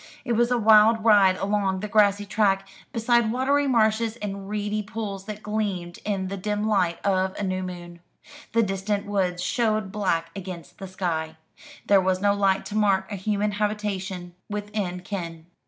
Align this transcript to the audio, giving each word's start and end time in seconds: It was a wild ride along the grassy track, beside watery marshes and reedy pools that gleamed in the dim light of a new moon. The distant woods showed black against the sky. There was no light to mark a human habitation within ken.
It 0.25 0.31
was 0.33 0.49
a 0.49 0.57
wild 0.57 1.05
ride 1.05 1.37
along 1.37 1.81
the 1.81 1.87
grassy 1.87 2.25
track, 2.25 2.67
beside 2.91 3.31
watery 3.31 3.67
marshes 3.67 4.15
and 4.15 4.49
reedy 4.49 4.81
pools 4.81 5.25
that 5.25 5.43
gleamed 5.43 5.99
in 6.03 6.27
the 6.27 6.37
dim 6.37 6.67
light 6.67 6.97
of 7.05 7.35
a 7.37 7.43
new 7.43 7.61
moon. 7.61 7.99
The 8.53 8.63
distant 8.63 9.05
woods 9.05 9.43
showed 9.43 9.91
black 9.91 10.31
against 10.35 10.79
the 10.79 10.87
sky. 10.87 11.37
There 11.85 12.01
was 12.01 12.19
no 12.19 12.33
light 12.33 12.65
to 12.65 12.75
mark 12.75 13.11
a 13.11 13.15
human 13.15 13.51
habitation 13.51 14.33
within 14.49 15.01
ken. 15.01 15.45